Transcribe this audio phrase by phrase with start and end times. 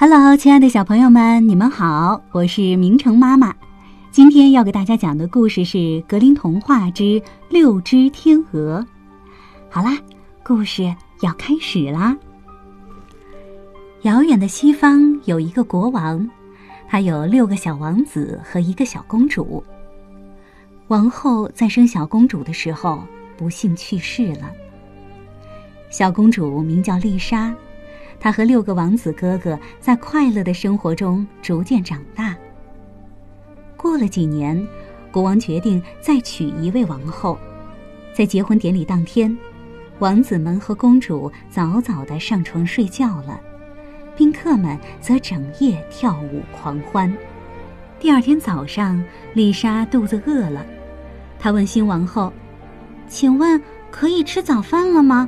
[0.00, 3.54] Hello，亲爱的小朋友们，你们好，我是明成妈妈。
[4.10, 5.76] 今天要给大家讲的故事是
[6.06, 7.20] 《格林童话之
[7.50, 8.80] 六只天鹅》。
[9.68, 9.98] 好啦，
[10.42, 10.84] 故事
[11.20, 12.16] 要开始啦。
[14.00, 16.26] 遥远的西方有一个国王，
[16.88, 19.62] 他有六个小王子和一个小公主。
[20.88, 23.04] 王后在生小公主的时候
[23.36, 24.50] 不幸去世了。
[25.90, 27.54] 小公主名叫丽莎。
[28.20, 32.36] 他和六个王子哥哥在快乐的生活中逐渐长大。
[33.76, 34.62] 过了几年，
[35.10, 37.38] 国王决定再娶一位王后。
[38.12, 39.34] 在结婚典礼当天，
[40.00, 43.40] 王子们和公主早早的上床睡觉了，
[44.14, 47.10] 宾客们则整夜跳舞狂欢。
[47.98, 50.66] 第二天早上，丽莎肚子饿了，
[51.38, 52.30] 她问新王后
[53.08, 53.60] ：“请问
[53.90, 55.26] 可以吃早饭了吗？”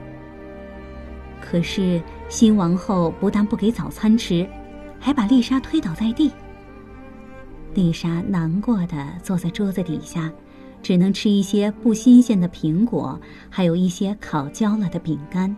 [1.44, 2.00] 可是。
[2.28, 4.48] 新王后不但不给早餐吃，
[4.98, 6.32] 还把丽莎推倒在地。
[7.74, 10.32] 丽莎难过的坐在桌子底下，
[10.82, 13.20] 只能吃一些不新鲜的苹果，
[13.50, 15.54] 还有一些烤焦了的饼干。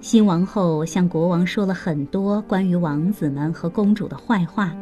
[0.00, 4.74] 新王后向国王说了很多关于王子们和公主的坏话。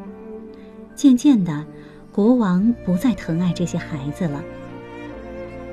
[0.95, 1.67] 渐渐的，
[2.13, 4.41] 国王不再疼爱这些孩子了。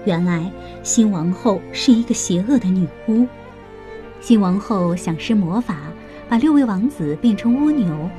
[0.06, 3.28] 原来，新王后是一个邪恶的女巫。
[4.22, 5.78] 新王后想施魔法，
[6.30, 8.10] 把六位王子变成蜗牛。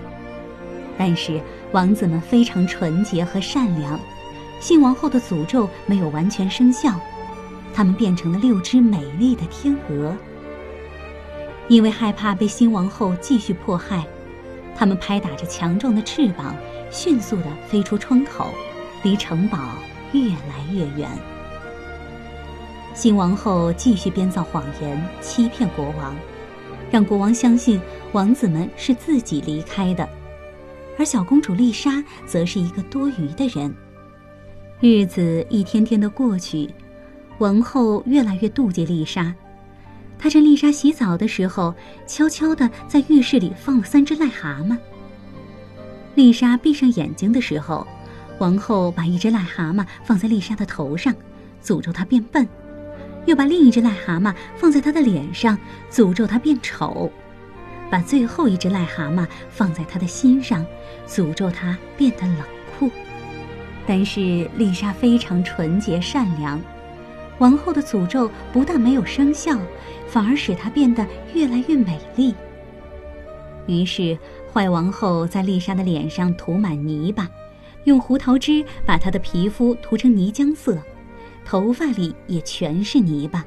[0.99, 3.99] 但是王子们非常纯洁和善良，
[4.61, 6.93] 新王后的诅咒没有完全生效，
[7.73, 10.15] 他们变成了六只美丽的天鹅。
[11.69, 14.05] 因为害怕被新王后继续迫害，
[14.77, 16.55] 他们拍打着强壮的翅膀，
[16.91, 18.49] 迅速地飞出窗口，
[19.05, 19.57] 离城堡
[20.13, 21.09] 越来越远。
[22.95, 26.15] 新王后继续编造谎言，欺骗国王，
[26.91, 27.81] 让国王相信
[28.13, 30.07] 王子们是自己离开的，
[30.99, 33.75] 而小公主丽莎则是一个多余的人。
[34.79, 36.69] 日子一天天的过去，
[37.39, 39.35] 王后越来越妒忌丽莎。
[40.19, 41.75] 她趁丽莎洗澡的时候，
[42.07, 44.77] 悄悄地在浴室里放了三只癞蛤蟆。
[46.15, 47.87] 丽莎闭上眼睛的时候，
[48.39, 51.13] 王后把一只癞蛤蟆放在丽莎的头上，
[51.65, 52.47] 诅咒她变笨。
[53.27, 55.59] 又把另一只癞蛤蟆放在他的脸上，
[55.91, 57.11] 诅咒他变丑；
[57.91, 60.65] 把最后一只癞蛤蟆放在他的心上，
[61.07, 62.39] 诅咒他变得冷
[62.79, 62.91] 酷。
[63.87, 66.61] 但是丽莎非常纯洁善良，
[67.39, 69.59] 王后的诅咒不但没有生效，
[70.09, 72.35] 反而使她变得越来越美丽。
[73.67, 74.19] 于是
[74.53, 77.29] 坏王后在丽莎的脸上涂满泥巴，
[77.85, 80.77] 用胡桃汁把她的皮肤涂成泥浆色。
[81.45, 83.45] 头发里也全是泥巴，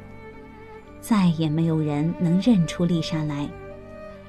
[1.02, 3.50] 再也没有人能认出丽莎来，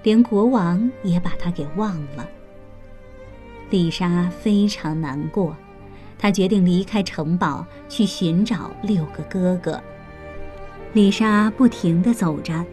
[0.02, 2.26] 连国王也把她给忘了。
[3.68, 5.56] 丽莎非常难过，
[6.18, 9.82] 她决定离开城堡去寻找六个哥哥。
[10.92, 12.64] 丽莎不停地走着，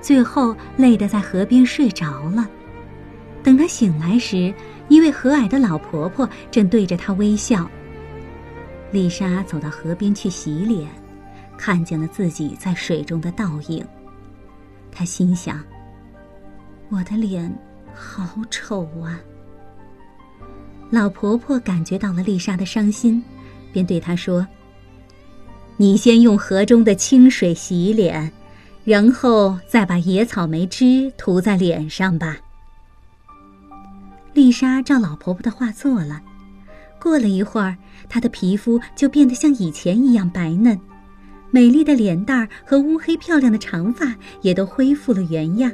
[0.00, 2.48] 最后累得在河边睡着了。
[3.42, 4.54] 等她醒来时，
[4.88, 7.68] 一位和蔼的老婆婆正对着她微笑。
[8.90, 10.88] 丽莎走到河边去洗脸，
[11.58, 13.86] 看见了自己在水中的倒影。
[14.90, 15.62] 她心想
[16.88, 17.54] ：“我的脸
[17.94, 19.20] 好丑啊！”
[20.90, 23.22] 老婆婆感觉到了丽莎的伤心，
[23.72, 24.46] 便对她说
[25.76, 28.32] ：“你先用河中的清水洗脸，
[28.84, 32.38] 然后再把野草莓汁涂在脸上吧。”
[34.32, 36.22] 丽莎照老婆婆的话做了。
[37.00, 37.76] 过了一会儿，
[38.08, 40.78] 她的皮肤就变得像以前一样白嫩，
[41.50, 45.72] 美丽的脸蛋儿和乌黑漂亮的长发也都恢复了原样。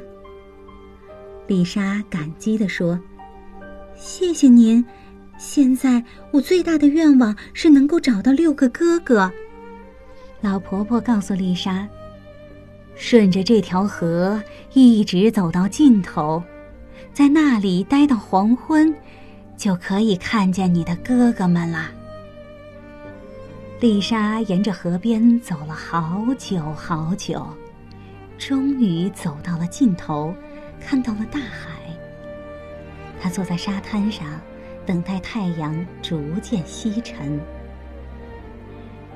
[1.47, 2.99] 丽莎感激地说
[3.95, 4.83] ：“谢谢您，
[5.37, 9.31] 现在我最大的愿望是能够找到六个哥哥。”
[10.41, 11.87] 老婆婆告诉丽莎
[12.95, 14.41] ：“顺着这条河
[14.73, 16.41] 一直走到尽头，
[17.13, 18.93] 在那里待到黄昏。”
[19.57, 21.91] 就可以看见你的哥哥们啦。
[23.79, 27.45] 丽莎沿着河边走了好久好久，
[28.37, 30.33] 终于走到了尽头，
[30.79, 31.71] 看到了大海。
[33.21, 34.27] 她坐在沙滩上，
[34.85, 37.39] 等待太阳逐渐西沉。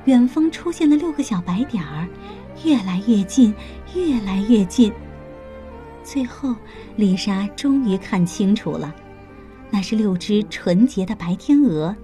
[0.05, 2.07] 远方出现了六个小白点儿，
[2.63, 3.53] 越来越近，
[3.93, 4.91] 越来越近。
[6.03, 6.55] 最后，
[6.95, 8.93] 丽莎终于看清楚了。
[9.71, 11.95] 那是六只纯洁的白天鹅，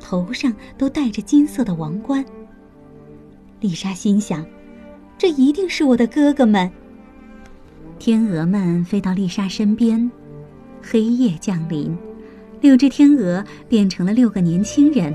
[0.00, 2.24] 头上都戴着金色的王冠。
[3.60, 4.44] 丽莎心想
[5.16, 6.70] ：“这一定是我的哥哥们。”
[7.98, 10.10] 天鹅们飞到丽莎身边，
[10.82, 11.96] 黑夜降临，
[12.60, 15.14] 六只天鹅变成了六个年轻人。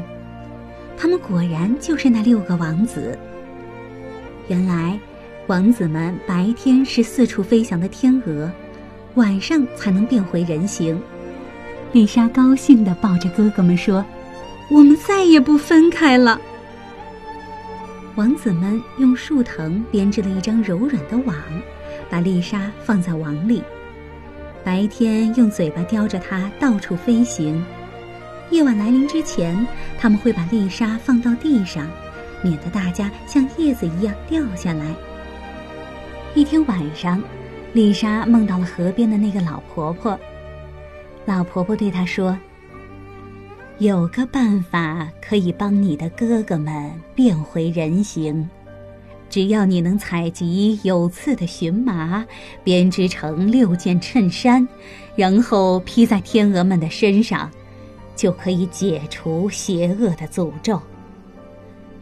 [0.97, 3.17] 他们果然就是那六个王子。
[4.47, 4.99] 原来，
[5.47, 8.51] 王子们白天是四处飞翔的天鹅，
[9.15, 10.99] 晚上才能变回人形。
[11.91, 14.05] 丽莎高兴地抱着哥哥们说
[14.69, 16.39] ：“我们再也不分开了。”
[18.15, 21.35] 王子们用树藤编织了一张柔软的网，
[22.09, 23.63] 把丽莎放在网里。
[24.63, 27.63] 白天用嘴巴叼着它到处飞行。
[28.51, 29.65] 夜晚来临之前，
[29.97, 31.87] 他们会把丽莎放到地上，
[32.43, 34.85] 免得大家像叶子一样掉下来。
[36.35, 37.19] 一天晚上，
[37.73, 40.19] 丽莎梦到了河边的那个老婆婆。
[41.29, 42.35] 老婆婆对她说
[43.77, 48.49] ：“有个办法可以帮你的哥哥们变回人形，
[49.29, 52.25] 只要你能采集有刺的荨麻，
[52.63, 54.67] 编织成六件衬衫，
[55.15, 57.47] 然后披在天鹅们的身上。”
[58.15, 60.81] 就可以解除邪恶的诅咒。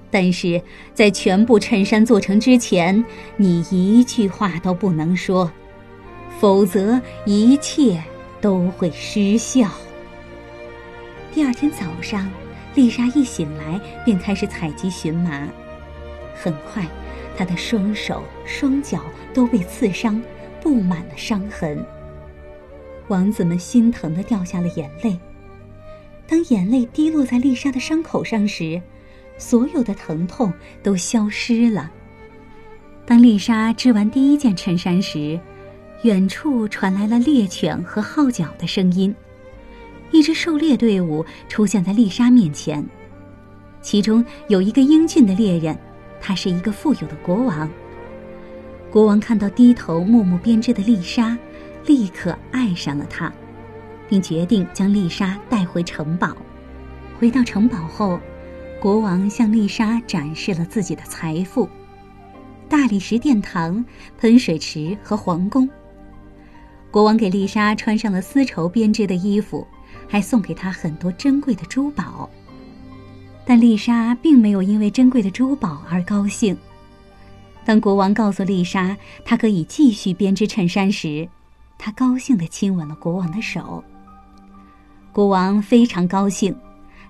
[0.10, 0.60] 但是
[0.94, 3.04] 在全部衬衫做成之前，
[3.36, 5.52] 你一句话都不能说，
[6.40, 8.02] 否则一切
[8.42, 9.70] 都会失效。
[11.34, 12.30] 第二天早上，
[12.76, 15.48] 丽莎一醒来便开始采集荨麻，
[16.36, 16.86] 很快，
[17.38, 19.04] 她的双手双脚
[19.34, 20.22] 都被刺伤，
[20.62, 21.84] 布满了伤痕。
[23.08, 25.18] 王子们心疼的掉下了眼泪。
[26.28, 28.82] 当眼泪滴落在丽莎的伤口上时，
[29.38, 30.52] 所有的疼痛
[30.84, 31.90] 都消失了。
[33.06, 35.40] 当丽莎织完第一件衬衫时，
[36.04, 39.14] 远处传来了猎犬和号角的声音。
[40.12, 42.86] 一支狩猎队伍出现在丽莎面前，
[43.82, 45.78] 其中有一个英俊的猎人，
[46.22, 47.70] 他是一个富有的国王。
[48.90, 51.38] 国王看到低头默默编织的丽莎，
[51.86, 53.32] 立刻爱上了她。
[54.10, 56.34] 并决定将丽莎带回城堡。
[57.20, 58.18] 回到城堡后，
[58.80, 61.68] 国王向丽莎展示了自己的财富：
[62.70, 63.84] 大理石殿堂、
[64.18, 65.70] 喷水池和皇宫。
[66.90, 69.68] 国王给丽莎穿上了丝绸编织的衣服，
[70.08, 72.30] 还送给她很多珍贵的珠宝。
[73.46, 76.58] 但丽莎并没有因为珍贵的珠宝而高兴。
[77.64, 81.28] 当国王告诉丽莎她可以继续编织衬衫时，
[81.78, 83.84] 她高兴地亲吻了国王的手。
[85.12, 86.56] 国王非常高兴，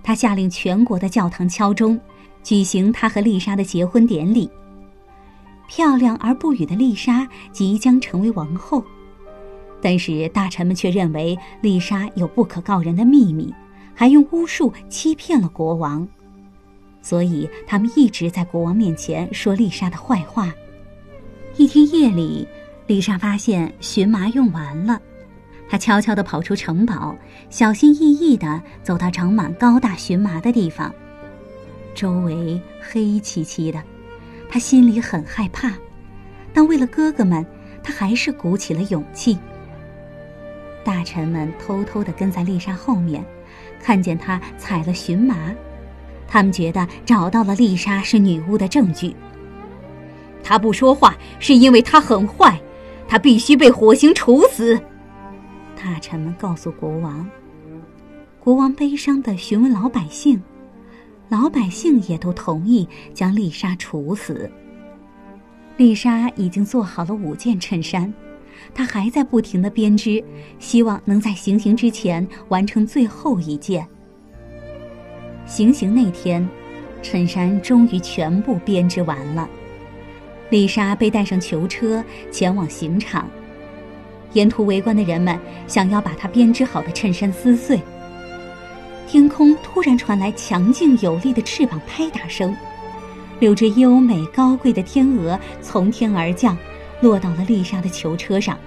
[0.02, 2.00] 他下令全国的教堂敲钟，
[2.42, 4.50] 举行他和丽莎的结婚典礼。
[5.68, 8.82] 漂亮而不语的丽莎即将成为王后，
[9.80, 13.54] 但是大臣们却认为丽莎有不可告人的秘密，
[13.94, 16.06] 还用巫术欺骗了国王，
[17.00, 20.52] 所以他们一直在国王面前说丽莎的坏话。
[21.56, 22.46] 一天夜里，
[22.86, 25.00] 丽莎发现荨麻用完了。
[25.68, 27.14] 她悄悄地跑出城堡，
[27.50, 30.94] 小心翼翼地走到长满高大荨麻的地方。
[31.94, 33.82] 周围黑漆漆的，
[34.48, 35.72] 她心里很害怕，
[36.52, 37.44] 但为了哥哥们，
[37.82, 39.36] 她还是鼓起了勇气。
[40.88, 43.22] 大臣们偷偷地跟在丽莎后面，
[43.78, 45.54] 看见她踩了荨麻，
[46.26, 49.14] 他们觉得找到了丽莎是女巫的证据。
[50.42, 52.58] 她不说话是因为她很坏，
[53.06, 54.80] 她必须被火刑处死。
[55.76, 57.28] 大臣们告诉国王，
[58.40, 60.42] 国王悲伤地询问老百姓，
[61.28, 64.50] 老百姓也都同意将丽莎处死。
[65.76, 68.10] 丽莎已经做好了五件衬衫，
[68.74, 70.22] 他还在不停地编织，
[70.58, 73.86] 希望能在行刑之前完成最后一件。
[75.46, 76.46] 行刑那天，
[77.02, 79.48] 衬衫终于全部编织完了，
[80.50, 83.28] 丽莎被带上囚车前往刑场。
[84.34, 87.80] 沿途围观的人们想要把她编织好的衬衫撕碎。
[89.06, 92.54] 天空突然传来强劲有力的翅膀拍打声，
[93.40, 96.54] 六只优美高贵的天鹅从天而降，
[97.00, 98.58] 落到了丽莎的囚车上。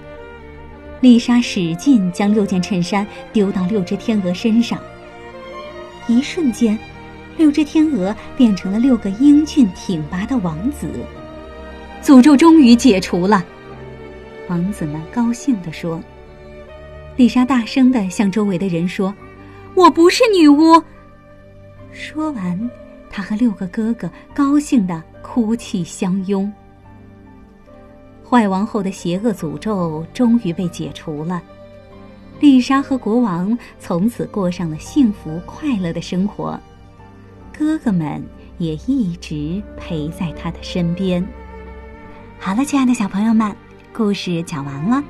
[1.00, 4.78] 丽莎使劲将六件衬衫丢到六只天鹅身上，
[6.06, 6.78] 一瞬间，
[7.36, 10.88] 六只天鹅变成了六个英俊挺拔的王子，
[12.02, 13.44] 诅咒终于解除了。
[14.48, 16.00] 王子们高兴地说
[17.16, 19.12] ：“丽莎大声地向周围的人说，
[19.74, 20.80] 我不是女巫。”
[21.90, 22.70] 说完，
[23.10, 26.52] 她和六个哥哥高兴地哭泣相拥。
[28.32, 31.42] 坏王后的邪恶诅咒终于被解除了，
[32.40, 36.58] 丽莎和国王从此过上了幸福快乐的生活，
[37.54, 38.24] 哥哥们
[38.56, 41.22] 也一直陪在她的身边。
[42.38, 43.54] 好了，亲爱的小朋友们。
[43.92, 45.04] 故事讲完了，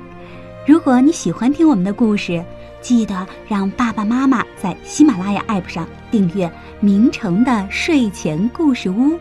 [0.67, 2.43] 如果你喜欢听我们的故事，
[2.81, 6.51] 记得让爸爸妈妈在喜马拉雅 APP 上订阅
[6.81, 9.17] 明成的睡前故事屋，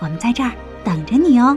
[0.00, 0.52] 我们在这儿
[0.84, 1.56] 等着你哦。